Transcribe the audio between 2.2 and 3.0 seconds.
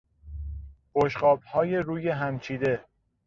چیده